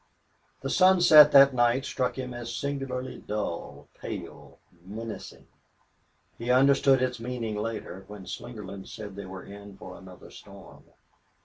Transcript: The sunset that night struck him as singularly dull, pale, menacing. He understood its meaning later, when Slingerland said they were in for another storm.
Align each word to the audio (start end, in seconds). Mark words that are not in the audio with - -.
The 0.61 0.69
sunset 0.71 1.31
that 1.31 1.53
night 1.53 1.85
struck 1.85 2.17
him 2.17 2.33
as 2.33 2.55
singularly 2.55 3.19
dull, 3.19 3.87
pale, 3.99 4.57
menacing. 4.83 5.45
He 6.39 6.49
understood 6.49 7.03
its 7.03 7.19
meaning 7.19 7.55
later, 7.55 8.03
when 8.07 8.25
Slingerland 8.25 8.87
said 8.87 9.15
they 9.15 9.25
were 9.27 9.43
in 9.43 9.77
for 9.77 9.95
another 9.95 10.31
storm. 10.31 10.85